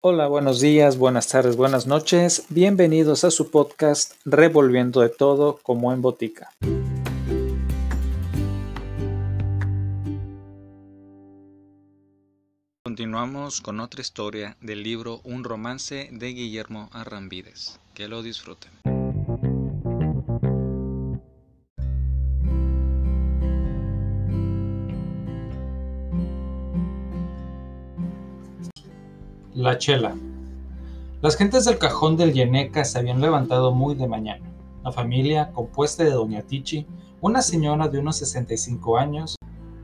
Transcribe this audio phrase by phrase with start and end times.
[0.00, 2.46] Hola, buenos días, buenas tardes, buenas noches.
[2.50, 6.52] Bienvenidos a su podcast Revolviendo de todo como en botica.
[12.84, 17.80] Continuamos con otra historia del libro Un romance de Guillermo Arrambides.
[17.92, 18.70] Que lo disfruten.
[29.58, 30.14] La chela.
[31.20, 34.48] Las gentes del cajón del Yeneca se habían levantado muy de mañana.
[34.84, 36.86] La familia, compuesta de Doña Tichi,
[37.20, 39.34] una señora de unos 65 años,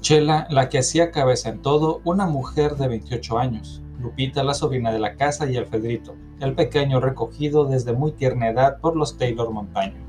[0.00, 4.90] Chela, la que hacía cabeza en todo, una mujer de 28 años, Lupita, la sobrina
[4.90, 9.52] de la casa, y Alfredrito, el pequeño recogido desde muy tierna edad por los Taylor
[9.52, 10.04] Montaño.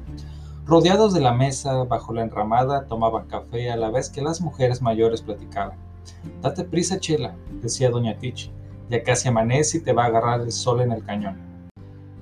[0.66, 4.82] Rodeados de la mesa, bajo la enramada, tomaban café a la vez que las mujeres
[4.82, 5.78] mayores platicaban.
[6.42, 8.52] Date prisa, Chela, decía Doña Tichi.
[8.92, 11.38] Ya casi amanece y te va a agarrar el sol en el cañón.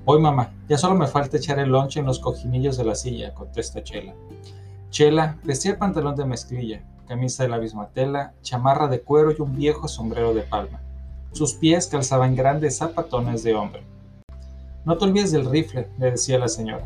[0.05, 3.33] Voy, mamá, ya solo me falta echar el lonche en los cojinillos de la silla,
[3.33, 4.13] contesta Chela.
[4.91, 7.89] Chela vestía pantalón de mezclilla, camisa de la misma
[8.43, 10.79] chamarra de cuero y un viejo sombrero de palma.
[11.31, 13.81] Sus pies calzaban grandes zapatones de hombre.
[14.85, 16.85] No te olvides del rifle, le decía la señora.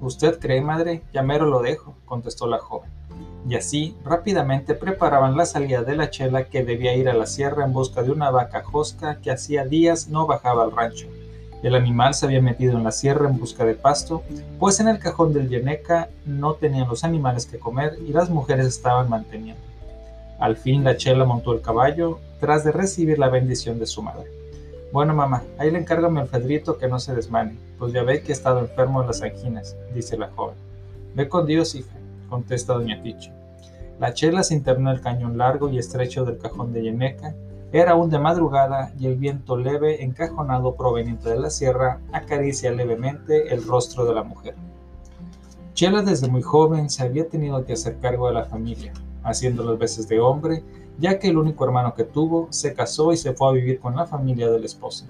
[0.00, 1.04] ¿Usted cree, madre?
[1.12, 2.90] Ya mero lo dejo, contestó la joven
[3.48, 7.64] y así rápidamente preparaban la salida de la chela que debía ir a la sierra
[7.64, 11.06] en busca de una vaca josca que hacía días no bajaba al rancho.
[11.62, 14.22] El animal se había metido en la sierra en busca de pasto,
[14.58, 18.66] pues en el cajón del Yeneca no tenían los animales que comer y las mujeres
[18.66, 19.62] estaban manteniendo.
[20.38, 24.30] Al fin la chela montó el caballo, tras de recibir la bendición de su madre.
[24.92, 28.32] Bueno, mamá, ahí le encargo a mi que no se desmane, pues ya ve que
[28.32, 30.56] he estado enfermo de las anginas, dice la joven.
[31.14, 31.99] Ve con Dios, hija,
[32.30, 33.32] contesta doña Ticho.
[33.98, 37.34] La chela se internó el cañón largo y estrecho del cajón de Yeneca.
[37.70, 43.52] Era aún de madrugada y el viento leve, encajonado proveniente de la sierra, acaricia levemente
[43.52, 44.54] el rostro de la mujer.
[45.74, 48.92] Chela desde muy joven se había tenido que hacer cargo de la familia,
[49.22, 50.64] haciendo las veces de hombre,
[50.98, 53.96] ya que el único hermano que tuvo se casó y se fue a vivir con
[53.96, 55.04] la familia del esposo.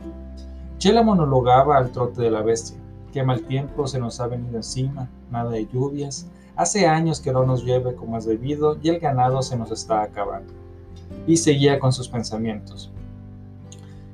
[0.78, 2.76] Chela monologaba al trote de la bestia.
[3.12, 7.44] Qué mal tiempo se nos ha venido encima, nada de lluvias, Hace años que no
[7.44, 10.52] nos llueve como es debido y el ganado se nos está acabando.
[11.26, 12.90] Y seguía con sus pensamientos.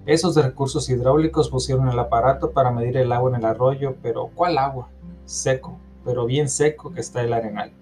[0.04, 4.30] Esos de recursos hidráulicos pusieron el aparato para medir el agua en el arroyo, pero
[4.34, 4.88] ¿cuál agua?
[5.24, 7.72] Seco, pero bien seco que está el arenal.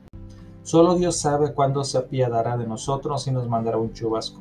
[0.62, 4.40] Solo Dios sabe cuándo se apiadará de nosotros y nos mandará un chubasco.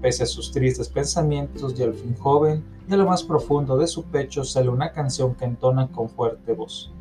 [0.00, 4.02] Pese a sus tristes pensamientos y al fin joven, de lo más profundo de su
[4.02, 6.92] pecho sale una canción que entona con fuerte voz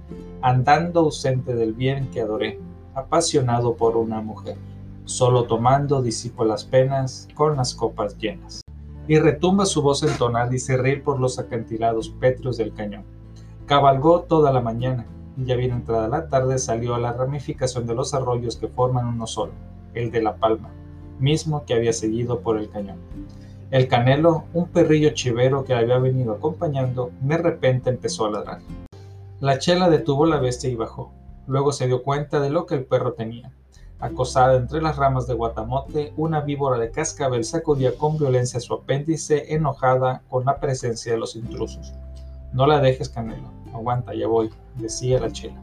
[0.41, 2.59] andando ausente del bien que adoré,
[2.95, 4.57] apasionado por una mujer.
[5.05, 8.61] Solo tomando disipo las penas con las copas llenas.
[9.07, 13.03] Y retumba su voz entonada y se reír por los acantilados pétreos del cañón.
[13.65, 15.05] Cabalgó toda la mañana,
[15.37, 19.07] y ya bien entrada la tarde salió a la ramificación de los arroyos que forman
[19.07, 19.53] uno solo,
[19.93, 20.69] el de la palma,
[21.19, 22.97] mismo que había seguido por el cañón.
[23.71, 28.59] El canelo, un perrillo chivero que había venido acompañando, de repente empezó a ladrar.
[29.41, 31.11] La chela detuvo la bestia y bajó.
[31.47, 33.51] Luego se dio cuenta de lo que el perro tenía.
[33.99, 39.55] Acosada entre las ramas de guatamote, una víbora de cascabel sacudía con violencia su apéndice,
[39.55, 41.91] enojada con la presencia de los intrusos.
[42.53, 43.49] No la dejes, Canelo.
[43.73, 45.59] Aguanta, ya voy, decía la chela.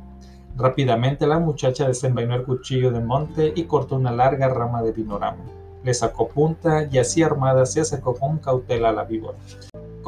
[0.57, 5.45] Rápidamente la muchacha desenvainó el cuchillo de monte y cortó una larga rama de vinorama.
[5.85, 9.39] Le sacó punta y así armada se acercó con cautela a la víbora.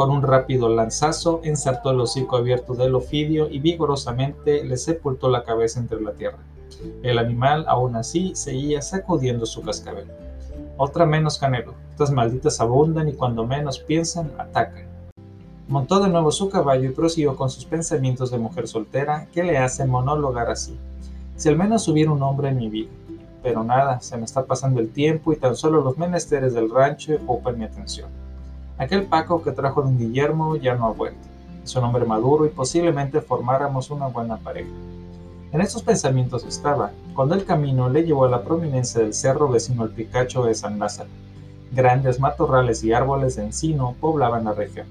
[0.01, 5.45] Con un rápido lanzazo ensartó el hocico abierto del ofidio y vigorosamente le sepultó la
[5.45, 6.39] cabeza entre la tierra.
[7.03, 10.07] El animal, aún así, seguía sacudiendo su cascabel.
[10.79, 11.75] Otra menos, Canelo.
[11.91, 14.87] Estas malditas abundan y cuando menos piensan, atacan.
[15.69, 19.59] Montó de nuevo su caballo y prosiguió con sus pensamientos de mujer soltera que le
[19.59, 20.79] hacen monólogar así.
[21.37, 22.91] Si al menos hubiera un hombre en mi vida.
[23.43, 27.13] Pero nada, se me está pasando el tiempo y tan solo los menesteres del rancho
[27.17, 28.09] ocupan mi atención.
[28.81, 31.29] Aquel Paco que trajo don Guillermo ya no ha vuelto.
[31.63, 34.71] Es un hombre maduro y posiblemente formáramos una buena pareja.
[35.53, 39.83] En estos pensamientos estaba, cuando el camino le llevó a la prominencia del cerro vecino
[39.83, 41.11] al Picacho de San Lázaro.
[41.71, 44.87] Grandes matorrales y árboles de encino poblaban la región.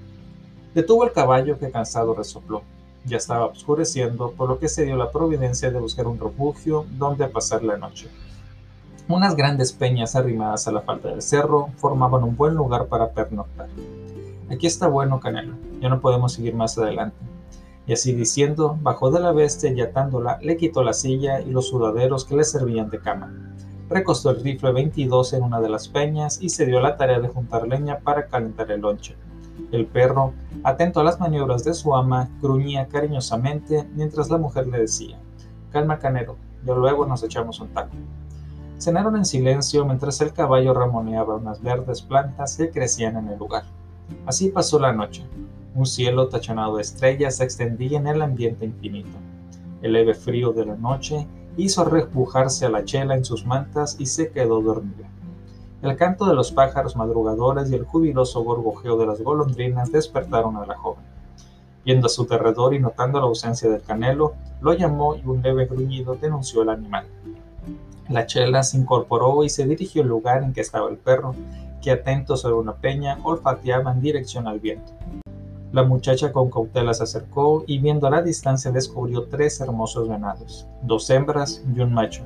[0.76, 2.62] Detuvo el caballo que cansado resopló.
[3.06, 7.28] Ya estaba oscureciendo, por lo que se dio la providencia de buscar un refugio donde
[7.28, 8.08] pasar la noche.
[9.10, 13.68] Unas grandes peñas arrimadas a la falda del cerro formaban un buen lugar para pernoctar.
[14.52, 17.18] Aquí está bueno, Canelo, ya no podemos seguir más adelante.
[17.88, 21.70] Y así diciendo, bajó de la bestia y atándola, le quitó la silla y los
[21.70, 23.34] sudaderos que le servían de cama.
[23.90, 27.30] Recostó el rifle 22 en una de las peñas y se dio la tarea de
[27.30, 29.16] juntar leña para calentar el lonche.
[29.72, 30.34] El perro,
[30.64, 35.18] atento a las maniobras de su ama, gruñía cariñosamente mientras la mujer le decía,
[35.72, 37.96] Calma, canero, yo luego nos echamos un taco.
[38.80, 43.64] Cenaron en silencio mientras el caballo ramoneaba unas verdes plantas que crecían en el lugar.
[44.26, 45.26] Así pasó la noche.
[45.76, 49.18] Un cielo tachonado de estrellas se extendía en el ambiente infinito.
[49.82, 51.28] El leve frío de la noche
[51.58, 55.10] hizo repujarse a la chela en sus mantas y se quedó dormida.
[55.82, 60.66] El canto de los pájaros madrugadores y el jubiloso gorgojeo de las golondrinas despertaron a
[60.66, 61.04] la joven.
[61.84, 65.66] Viendo a su derredor y notando la ausencia del canelo, lo llamó y un leve
[65.66, 67.06] gruñido denunció al animal.
[68.10, 71.36] La chela se incorporó y se dirigió al lugar en que estaba el perro,
[71.80, 74.92] que atento sobre una peña olfateaba en dirección al viento.
[75.72, 80.66] La muchacha con cautela se acercó y viendo a la distancia descubrió tres hermosos venados,
[80.82, 82.24] dos hembras y un macho.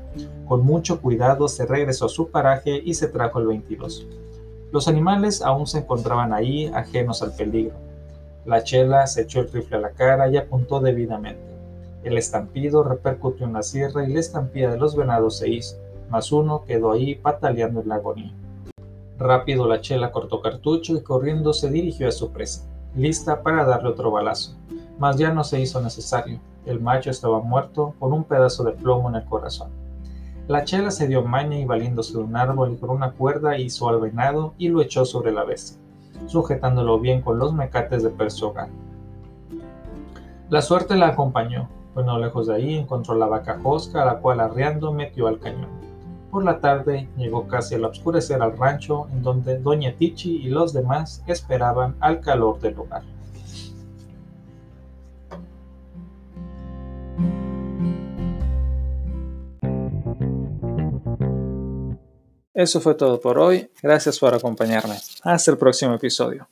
[0.47, 4.07] Con mucho cuidado se regresó a su paraje y se trajo el 22.
[4.71, 7.75] Los animales aún se encontraban ahí, ajenos al peligro.
[8.45, 11.53] La chela se echó el rifle a la cara y apuntó debidamente.
[12.04, 15.78] El estampido repercutió en la sierra y la estampida de los venados se hizo,
[16.10, 18.34] mas uno quedó ahí pataleando en la agonía.
[19.18, 23.90] Rápido la chela cortó cartucho y corriendo se dirigió a su presa, lista para darle
[23.90, 24.58] otro balazo.
[25.00, 26.40] Mas ya no se hizo necesario.
[26.66, 29.70] El macho estaba muerto con un pedazo de plomo en el corazón.
[30.48, 33.88] La chela se dio maña y valiéndose de un árbol y con una cuerda hizo
[33.88, 35.80] al venado y lo echó sobre la bestia,
[36.28, 38.68] sujetándolo bien con los mecates de persogar.
[40.50, 44.19] La suerte la acompañó, pues no lejos de ahí encontró la vaca Josca, a la
[44.19, 45.69] cual arriando metió al cañón.
[46.31, 50.74] Por la tarde llegó casi al oscurecer al rancho, en donde Doña Tichi y los
[50.74, 53.04] demás esperaban al calor del hogar.
[62.56, 63.69] Eso fue todo por hoy.
[63.81, 64.95] Gracias por acompañarme.
[65.24, 66.48] Hasta el próximo episodio.